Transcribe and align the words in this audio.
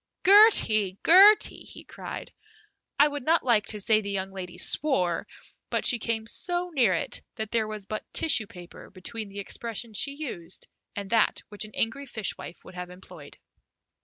"Gertie, 0.25 0.97
Gertie!" 1.05 1.63
he 1.63 1.83
cried. 1.83 2.31
I 2.97 3.07
would 3.07 3.23
not 3.23 3.43
like 3.45 3.67
to 3.67 3.79
say 3.79 4.01
the 4.01 4.09
young 4.09 4.31
lady 4.31 4.57
swore, 4.57 5.27
but 5.69 5.85
she 5.85 5.99
came 5.99 6.25
so 6.25 6.71
near 6.73 6.95
it 6.95 7.21
that 7.35 7.51
there 7.51 7.67
was 7.67 7.85
but 7.85 8.11
tissue 8.11 8.47
paper 8.47 8.89
between 8.89 9.29
the 9.29 9.37
expression 9.37 9.93
she 9.93 10.15
used 10.15 10.67
and 10.95 11.11
that 11.11 11.43
which 11.49 11.65
an 11.65 11.75
angry 11.75 12.07
fish 12.07 12.35
wife 12.35 12.65
would 12.65 12.73
have 12.73 12.89
employed. 12.89 13.37